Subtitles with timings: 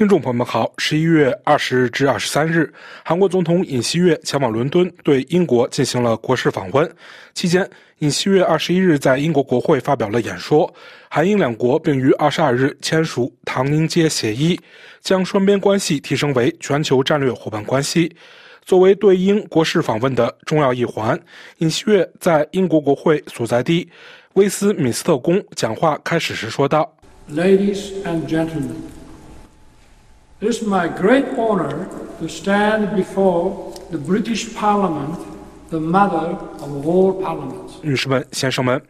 [0.00, 2.72] 听众朋友们好，十一月二十日至二十三日，
[3.04, 6.90] 韩国总统尹锡悦前往伦敦，对英国进行了国事访问。
[7.34, 10.72] 期间，尹锡悦二十一日在英国国会发表了演说。
[11.10, 14.56] 韩英两国并于二十二日签署《唐宁街协议》，
[15.02, 18.10] 将双边关系提升为全球战略伙伴关系。
[18.64, 21.20] 作为对英国事访问的重要一环，
[21.58, 23.86] 尹锡悦在英国国会所在地
[24.32, 26.90] 威斯敏斯特宫讲话开始时说道
[27.30, 28.76] ：“Ladies and gentlemen。”
[30.40, 31.86] It is my great honor
[32.18, 35.18] to stand before the British Parliament,
[37.82, 38.80] 女士们、先生们，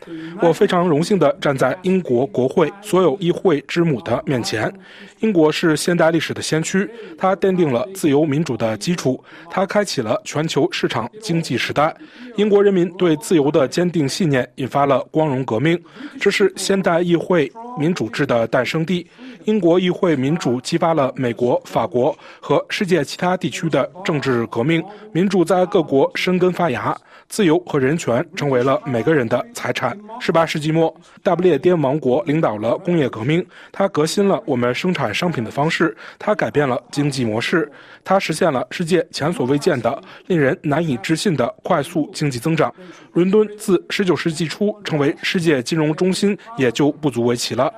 [0.40, 4.72] 我非常荣幸地站在英国国会所有议会之母的面前。
[5.18, 6.88] 英国是现代历史的先驱，
[7.18, 11.94] 它奠定了自由民主的基础，它开启了全球市场经济时代。
[12.36, 15.78] 英国人民对自由的坚定信念引发了光荣革命，
[16.18, 19.06] 这是现代议会民主制的诞生地。
[19.44, 26.96] 英国议会民主激发了美国、法国和世界其他地区的政治革命，民主在各国生根发牙，
[27.28, 29.98] 自由和人权成为了每个人的财产。
[30.20, 37.70] 十八世纪末，大不列颠王国领导了工业革命，它革新了我们生产商品的方式，它改变了经济模式，
[38.04, 42.72] 它实现了世界前所未见的、令人难以置信的快速经济增长。
[43.12, 47.72] 伦敦自十九世纪初成为世界金融中心也就不足为奇了。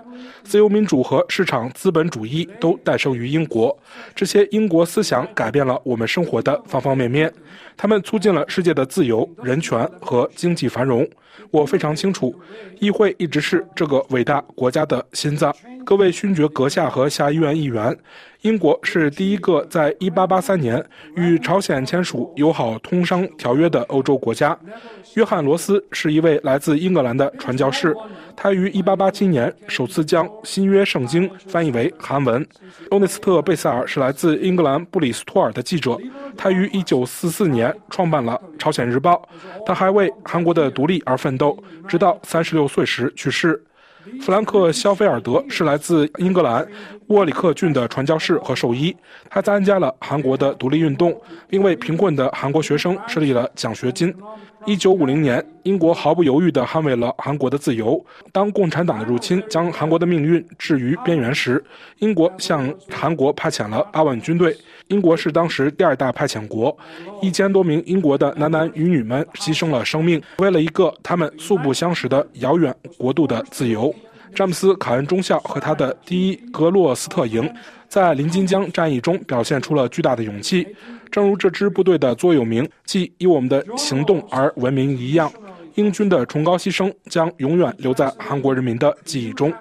[0.44, 3.76] 自由民主和市场资本主义都诞生于英国，
[4.14, 7.32] 这些英国思想改变了我们生活的方方面面，
[7.76, 11.08] 他们促进了世界的自由、人权和经济繁荣。
[11.50, 12.34] 我非常清楚，
[12.80, 15.54] 议会一直是这个伟大国家的心脏。
[15.84, 17.96] 各位勋爵阁下和下议院议员。
[18.42, 24.58] 英国是第一个在1883年与朝鲜签署友好通商条约的欧洲国家。
[25.14, 27.94] 约翰·罗斯是一位来自英格兰的传教士，
[28.36, 32.44] 他于1887年首次将新约圣经翻译为韩文。
[32.90, 35.96] 欧内斯特·贝塞尔是来自英格兰布里斯托尔的记者，
[36.36, 39.14] 他于1944年创办了《朝鲜日报》，
[39.64, 41.56] 他还为韩国的独立而奋斗，
[41.86, 43.62] 直到36岁时去世。
[44.20, 46.66] 弗兰克·肖菲尔德是来自英格兰
[47.08, 48.94] 沃里克郡的传教士和兽医，
[49.28, 51.18] 他参加了韩国的独立运动，
[51.48, 54.14] 并为贫困的韩国学生设立了奖学金。
[54.64, 58.02] 一九五零年，英国毫不犹豫地捍卫了韩国的自由。
[58.30, 61.62] 当共产党的入侵将韩国的命运置于边缘时，
[61.98, 64.56] 英国向韩国派遣了八万军队。
[64.88, 66.76] 英国是当时第二大派遣国，
[67.20, 73.92] 一千多名英国的男男女女们牺牲了生命，为了一个他们素不相识的遥远国度的自由。
[74.34, 77.48] 詹姆斯·卡恩中校和他的第一格洛斯特营
[77.88, 80.66] 在临津江战役中表现出了巨大的勇气。
[81.10, 85.30] 正如这支部队的座右铭“即以我们的行动而闻名”一样，
[85.74, 89.52] 英军的崇高牺牲将永远留在韩国人民的记忆中。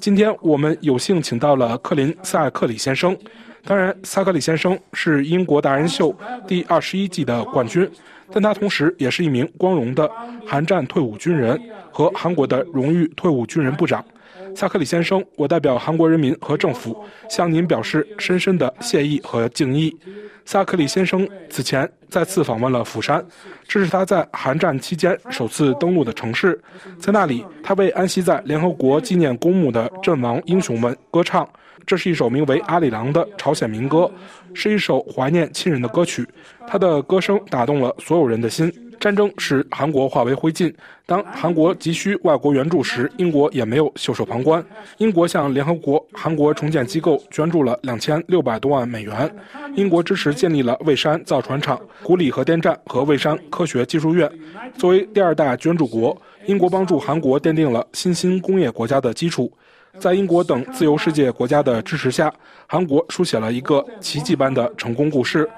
[0.00, 3.16] 今天我们有幸请到了克林·塞克里先生。
[3.64, 6.16] 当然，萨克里先生是英国达人秀
[6.46, 7.86] 第二十一季的冠军，
[8.32, 10.10] 但他同时也是一名光荣的
[10.46, 11.60] 韩战退伍军人
[11.90, 14.02] 和韩国的荣誉退伍军人部长。
[14.54, 16.96] 萨克里先生，我代表韩国人民和政府
[17.28, 19.96] 向您表示深深的谢意和敬意。
[20.44, 23.24] 萨克里先生此前再次访问了釜山，
[23.68, 26.60] 这是他在韩战期间首次登陆的城市。
[26.98, 31.48] 在那里，他为安息在联合国纪念公墓的阵亡英雄们歌唱。
[31.86, 34.10] 这是一首名为《阿里郎》的朝鲜民歌，
[34.52, 36.26] 是一首怀念亲人的歌曲。
[36.66, 38.70] 他的歌声打动了所有人的心。
[39.00, 40.72] 战争使韩国化为灰烬。
[41.06, 44.64] 当韩国急需外国援助时，英国也没有袖手旁观。
[44.98, 49.34] 英国向联合国韩国重建机构捐助了两千六百多万美元。
[49.74, 54.30] 英国支持建立了蔚山造船厂、古里核电站和蔚山科学技术院。
[54.76, 56.16] 作为第二大捐助国，
[56.46, 59.50] 英国帮助韩国奠定了新兴工业国家的基础。
[59.98, 62.32] 在英国等自由世界国家的支持下，
[62.68, 65.48] 韩国书写了一个奇迹般的成功故事。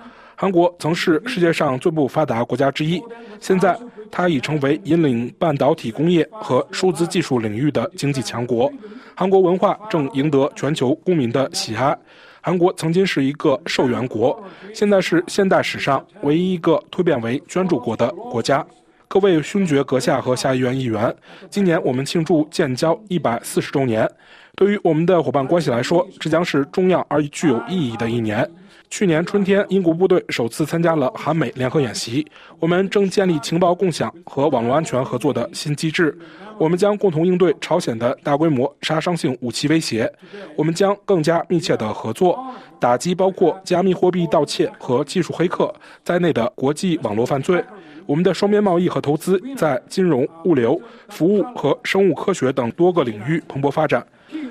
[0.43, 3.01] 韩国曾是世界上最不发达国家之一，
[3.39, 3.79] 现在
[4.11, 8.69] 它已成为引领半导体工业和数字技术领域的经济强国。
[9.15, 11.97] 韩国文化正赢得全球公民的喜爱。
[12.41, 14.37] 韩国曾经是一个受援国，
[14.75, 18.67] 现在是现代史上唯一一个蜕变为捐助国的国家。
[19.07, 21.15] 各位勋爵阁下和下议院议员，
[21.51, 24.11] 今年我们庆祝建交一百四十周年，
[24.57, 28.51] 对于我们的伙伴关系来说，这将是重要而具有意义的一年。
[28.93, 32.27] 去年春天，英国部队首次参加了韩美联合演习。
[32.61, 36.15] 我们正建立情报共享和网络安全合作的新机制。
[36.59, 40.13] 我们将共同应对朝鲜的大规模杀伤性武器威胁。
[40.55, 42.39] 我们将更加密切的合作，
[42.79, 45.75] 打击包括加密货币盗窃和技术黑客
[46.05, 47.65] 在内的国际网络犯罪。
[48.05, 50.79] 我们的双边贸易和投资在金融、物流、
[51.09, 54.07] 服务和生物科学等多个领域蓬勃发展。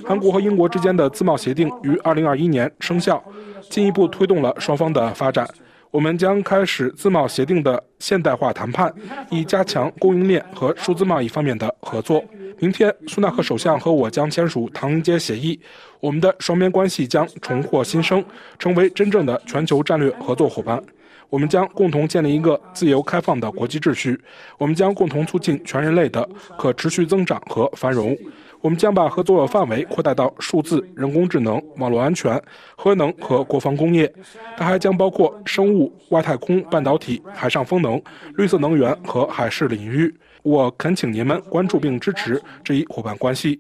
[0.06, 3.24] 韩国和英国之间的自贸协定于2021年生效，
[3.70, 5.48] 进一步推动了双方的发展。
[5.92, 8.94] 我们将开始自贸协定的现代化谈判，
[9.30, 12.24] 以加强供应链和数字贸易方面的合作。
[12.60, 15.60] 明天，苏纳克首相和我将签署唐宁街协议，
[16.00, 18.24] 我们的双边关系将重获新生，
[18.58, 20.82] 成为真正的全球战略合作伙伴。
[21.30, 24.20] 我们将共同建立一个自由开放的国际秩序，
[24.58, 26.28] 我们将共同促进全人类的
[26.58, 28.16] 可持续增长和繁荣。
[28.62, 32.40] 我们将把合作范围扩大到数字、人工智能、网络安全、
[32.76, 34.12] 核能和国防工业。
[34.56, 38.02] 它还将包括生物、外太空、半导体、海上风能、
[38.36, 40.14] 绿色能源和海事领域。
[40.44, 43.60] 我恳请您们关注并支持这一伙伴关系。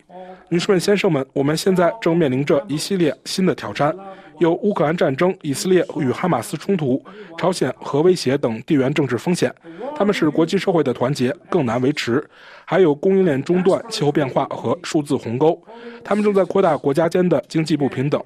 [0.51, 3.95] 女士们、先生们，我们现在正面临着一系列新的挑战。
[4.37, 7.01] 有乌克兰战争、以色列与哈马斯冲突、
[7.37, 9.53] 朝鲜核威胁等地缘政治风险，
[9.95, 12.21] 它们使国际社会的团结更难维持。
[12.65, 15.57] 还有供应链中断、气候变化和数字鸿沟，
[16.03, 18.21] 它们正在扩大国家间的经济不平等。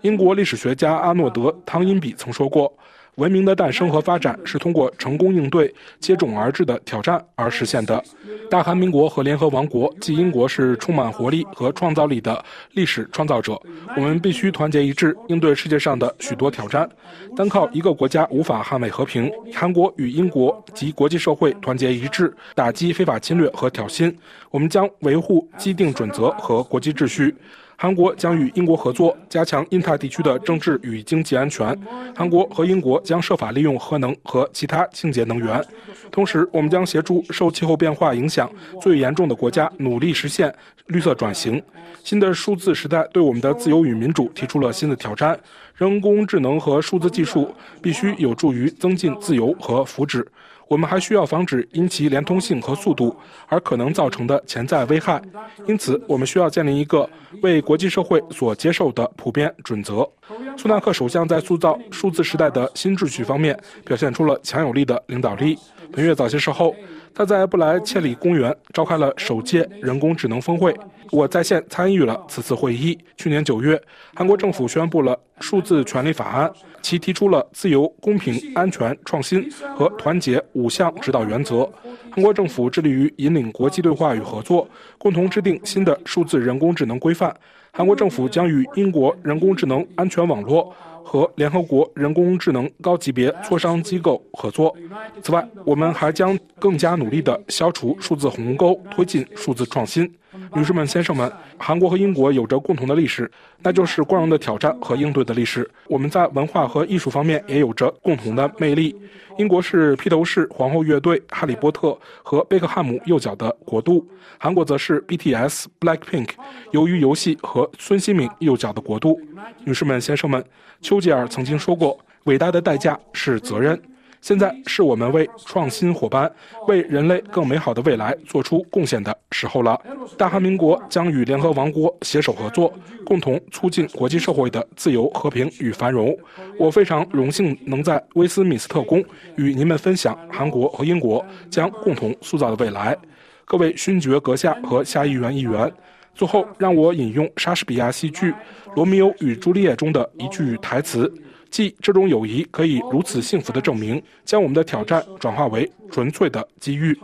[0.00, 2.72] 英国历史学家阿诺德·汤因比曾说过。
[3.18, 8.02] 文明的诞生和发展是通过成功应对接踵而至的挑战而实现的。
[8.48, 12.42] 大韩民国和联合王国即英国是充满活力和创造力的
[12.72, 13.60] 历史创造者。
[13.96, 16.88] 我们必须团结一致，应对世界上的许多挑战。
[17.36, 19.28] 单靠一个国家无法捍卫和平。
[19.52, 24.14] 韩国与英国及国际社会团结一致，打击非法侵略和挑衅。
[24.50, 27.34] 我们将维护既定准则和国际秩序。
[27.80, 31.78] 韩国将与英国合作，加强印太地区的政治与经济安全。
[32.12, 35.64] 韩国和英国将设法利用核能和其他清洁能源。
[36.10, 38.50] 同时，我们将协助受气候变化影响
[38.82, 40.52] 最严重的国家努力实现
[40.86, 41.62] 绿色转型。
[42.02, 45.38] 新的数字时代对我们的自由与民主提出了新的挑战。
[45.76, 50.26] 人工智能和数字技术必须有助于增进自由和福祉。
[50.68, 53.16] 我们还需要防止因其连通性和速度
[53.46, 55.20] 而可能造成的潜在危害，
[55.66, 57.08] 因此我们需要建立一个
[57.42, 60.08] 为国际社会所接受的普遍准则。
[60.56, 65.58] 苏纳克首相在塑造数字时代的新秩序方面表现出了强有力的领导力。
[65.90, 66.74] 本月早些时候。
[67.18, 70.72] 他在布莱切里公园召开了首届人工智能峰会，
[71.10, 72.96] 我在线参与了此次会议。
[73.16, 73.76] 去年九月，
[74.14, 76.48] 韩国政府宣布了数字权利法案，
[76.80, 81.68] 其提出了自由、公平、安全、创新和团结五项指导原则。
[82.08, 87.34] 韩国政府致力于引领国际对话与合作，共同制定新的数字人工智能规范。
[87.78, 90.74] 韩国政府将与英国人工智能安全网络。
[91.04, 94.76] 和联合国人工智能高级别磋商机构合作。
[95.22, 100.12] 此外，我们还将更加努力地消除数字鸿沟，推进数字创新。
[100.54, 103.30] 女士们、先生们，韩国和英国有着共同的历史，
[103.62, 105.68] 那就是光荣的挑战和应对的历史。
[105.86, 108.94] 我们在文化和艺术方面也有着共同的魅力。
[109.36, 114.04] 英国是披头士皇后乐队、哈利波特和贝克汉姆右脚的国度，
[114.36, 116.30] 韩国则是 BTS、Blackpink、
[116.72, 119.20] 鱿鱼游戏和孙兴敏右脚的国度。
[119.64, 120.44] 女士们、先生们，
[120.80, 123.80] 丘吉尔曾经说过：“伟大的代价是责任。”
[124.20, 126.30] 现在是我们为创新伙伴、
[126.66, 129.80] 为人类更美好的未来做出贡献的时候了。
[130.16, 132.72] 大韩民国将与联合王国携手合作，
[133.06, 136.16] 共同促进国际社会的自由、和平与繁荣。
[136.58, 139.02] 我非常荣幸能在威斯敏斯特宫
[139.36, 142.96] 与您们分享韩国和英国将共同塑造的未来。
[143.44, 145.72] 各位勋爵阁下和下议员议员，
[146.14, 148.30] 最后让我引用莎士比亚戏剧
[148.74, 151.10] 《罗密欧与朱丽叶》中的一句台词。
[151.50, 156.98] 即这种友谊可以如此幸福的证明，将我们的挑战转化为纯粹的机遇。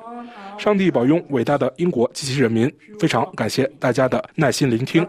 [0.56, 2.72] 上帝保佑伟大的英国及其人民。
[3.00, 5.04] 非常感谢大家的耐心聆听。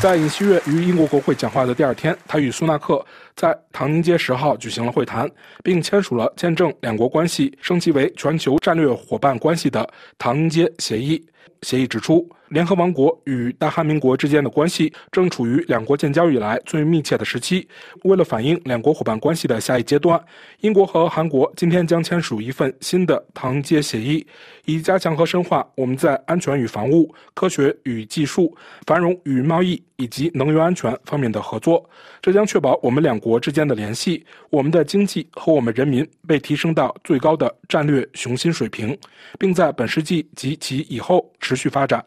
[0.00, 3.04] 在尹锡悦于英国国会讲话的第二天，他与苏纳克
[3.34, 5.30] 在唐宁街十号举行了会谈，
[5.62, 11.22] 并签署了见证两国关系升级为全球战略伙伴关系的唐宁街协议。
[11.60, 12.26] 协议指出。
[12.48, 17.66] 联合王国与大韩民国之间的关系正处于两国建交以来最密切的时期。
[18.04, 20.22] 为了反映两国伙伴关系的下一阶段，
[20.60, 24.24] 英国和韩国今天将签署一份新的唐街协议，
[24.64, 31.88] 以加强和深化我们在安全与防务、科学与技术、繁荣与贸易以及能源安全方面的合作。
[32.22, 38.96] 这将确保我们两国之间的联系、我们的经济和我们人民被提升到最高的战略雄心水平，
[39.38, 42.04] 并在本世纪及其以后持续发展。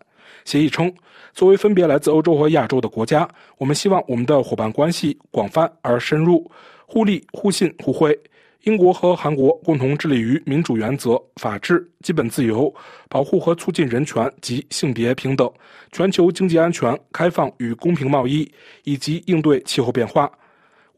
[0.50, 0.92] 协议称，
[1.32, 3.30] 作为分别来自欧洲和亚洲的国家，
[3.60, 6.50] 我们希望我们的伙伴关系广泛而深入，
[6.88, 8.20] 互利互信互惠。
[8.64, 12.74] 英国和韩国共同致力于民主原则、法治、基本自由、
[13.08, 15.48] 保护和促进人权及性别平等、
[15.92, 18.52] 全球经济安全、开放与公平贸易，
[18.86, 20.32] 以及应对气候变化。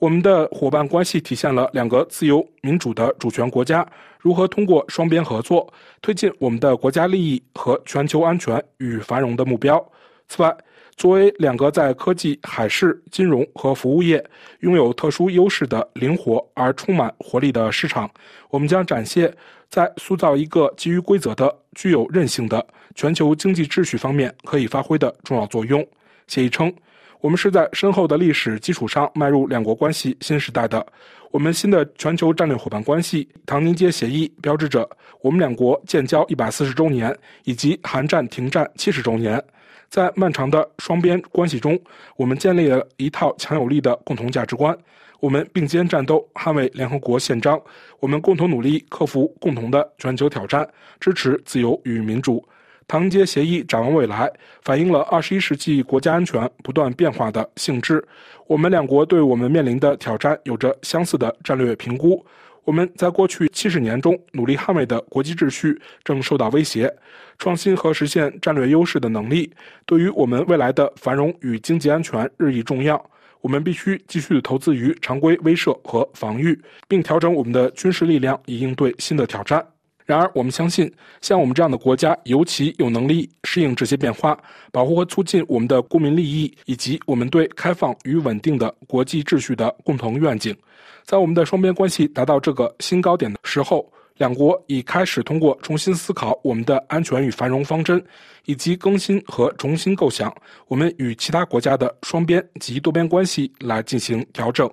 [0.01, 3.87] 我们的伙伴关系体现了两个自由民主的主权国家
[4.19, 9.79] 如何通过双边合作推进我们的国家利益和全球安全与繁荣的目标。
[10.27, 10.51] 此外，
[10.95, 14.25] 作为两个在科技、海事、金融和服务业
[14.61, 18.09] 拥有特殊优势的灵活而充满活力的市场，
[18.49, 19.31] 我们将展现
[19.69, 22.65] 在塑造一个基于规则的、具有韧性的
[22.95, 25.87] 全球经济秩序方面可以发挥的重要作用。
[26.25, 26.73] 协议称。
[27.21, 30.83] 我们是在深厚的历史基础上迈入两国关系新时代的。
[31.29, 34.89] 我们新的全球战略伙伴关系《唐宁街协议》标志着
[35.21, 39.41] 我们两国建交一百四十周年以及韩战停战七十周年。
[39.87, 41.79] 在漫长的双边关系中，
[42.17, 44.75] 我们建立了一套强有力的共同价值观。
[45.19, 47.61] 我们并肩战斗，捍卫联合国宪章。
[47.99, 50.67] 我们共同努力克服共同的全球挑战，
[50.99, 52.43] 支持自由与民主。
[52.91, 54.29] 唐街协议展望未来，
[54.63, 58.05] 反映了二十一世纪国家安全不断变化的性质。
[58.47, 62.21] 我们两国对我们面临的挑战有着相似的战略评估。
[62.65, 66.93] 我们在过去七十年中努力捍卫的国际秩序正受到威胁。
[67.37, 69.49] 创新和实现战略优势的能力，
[69.85, 73.01] 对于我们未来的繁荣与经济安全日益重要。
[73.39, 79.65] 我们必须继续投资于常规威慑和防御，并调整我们的军事力量以应对新的挑战。
[80.05, 80.91] 然而，我们相信，
[81.21, 84.37] 像我们这样的国家尤其有能力适应这些变化，
[84.71, 90.55] 保护和促进我们的公民利益，以及我们对开放与稳定的国际秩序的共同愿景。
[91.03, 98.03] 在我们的双边关系达到这个新高点的时候，两国已开始通过重新思考我们的安全与繁荣方针，
[98.45, 100.33] 以及更新和重新构想
[100.67, 104.69] 我们与其他国家的双边及多边关系来进行调整。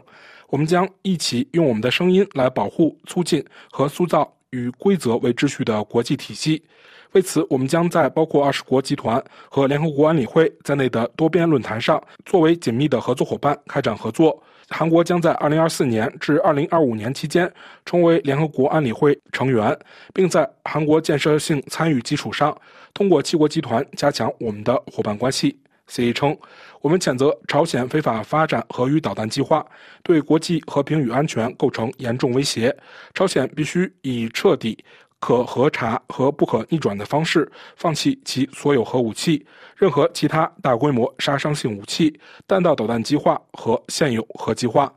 [0.48, 4.30] 我们将一起用我们的声音来保护、促进和塑造。
[4.50, 6.62] 与规则为秩序的国际体系。
[7.12, 14.42] 为此，我们将在包括二十国集团和联合国安理会在内的多边论坛上，作为紧密的合作伙伴开展合作。
[14.68, 17.50] 韩国将在2024年至2025年期间
[17.86, 19.74] 成为联合国安理会成员，
[20.12, 22.54] 并在韩国建设性参与基础上，
[22.92, 25.58] 通过七国集团加强我们的伙伴关系。
[25.88, 26.36] 协议称，
[26.80, 29.66] 我们谴责朝鲜非法发展核与导弹计划，
[30.02, 32.74] 对国际和平与安全构成严重威胁。
[33.14, 34.78] 朝鲜必须以彻底、
[35.18, 39.44] 可核查和不可逆转的方式放弃其所有核武器、
[39.76, 44.92] 任何其他大规模杀伤性武器、弹道导弹计划和现有核计划。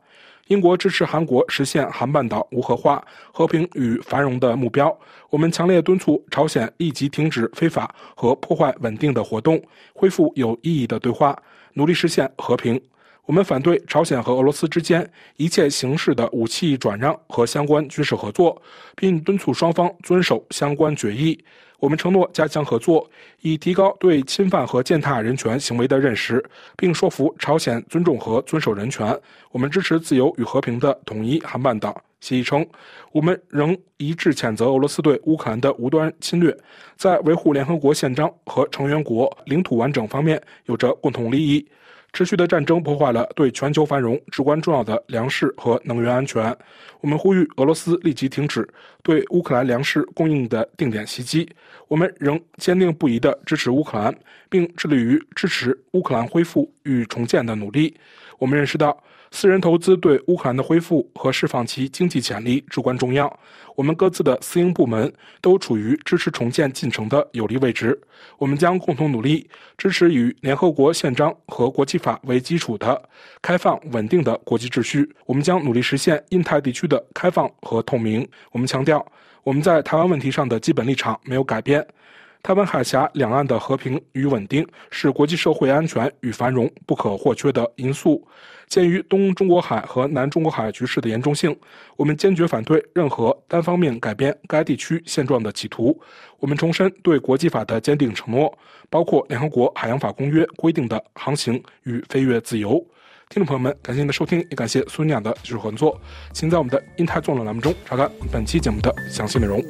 [0.52, 4.94] 英国支持韩国实现韩半岛无核化、和平与繁荣的目标。
[5.30, 11.42] 我们强烈敦促朝鲜立即停止非法和破坏稳定的活动，恢复有意义的对话，
[11.76, 12.78] 努力实现和平。
[13.32, 18.62] 我们反对朝鲜和俄罗斯之间一切形式的武器转让和相关军事合作，
[18.94, 21.42] 并敦促双方遵守相关决议。
[21.80, 23.10] 我们承诺加强合作，
[23.40, 26.44] 以提高对侵犯和践踏人权行为的认识，
[26.76, 29.18] 并说服朝鲜尊重和遵守人权。
[29.52, 32.04] 我们支持自由与和平的统一韩半岛。
[32.20, 32.68] 协议称，
[33.14, 36.54] 我们仍一致谴责俄罗斯对乌克兰的无端侵略，
[36.98, 41.66] 在维护联合国宪章和成员国领土完整方面有着共同利益。
[42.14, 46.56] 持续的战争破坏了对全球繁荣至关重要的粮食和能源安全。
[47.00, 48.68] 我们呼吁俄罗斯立即停止
[49.02, 51.50] 对乌克兰粮食供应的定点袭击。
[51.88, 54.14] 我们仍坚定不移地支持乌克兰，
[54.50, 57.96] 并致力于支持乌克兰恢复与重建的努力。
[58.38, 59.02] 我们认识到。
[59.34, 63.40] 私人投资对乌克兰的恢复和释放其经济潜力至关重要。
[63.76, 68.00] 我们各自的私营部门都处于支持重建进程的有利位置。
[68.38, 73.02] 我们将共同努力，支持以联合国宪章和国际法为基础的
[73.42, 75.10] 开放稳定的国际秩序。
[75.26, 78.28] 我们将努力实现印太地区的开放和透明。
[78.52, 79.04] 我们强调，
[79.44, 81.88] 我们在台湾问题上的基本立场没有改变。
[82.44, 88.28] 台湾海峡两岸的和平与稳定是国际社会安全与繁荣不可或缺的因素。
[88.68, 91.56] 鉴于东中国海和南中国海局势的严重性，
[91.98, 96.00] 我们坚决反对任何单方面改变该地区现状的企图。
[96.40, 98.58] 我们重申对国际法的坚定承诺，
[98.90, 102.84] 包括联合国海洋法公约规定的航行与飞越自由。
[103.30, 106.00] 听众朋友们，感谢您的收听，也感谢苏尼亚的技术合作。
[106.34, 109.62] 请在我们的“印太纵论”栏目中查看本期节目的详细内容。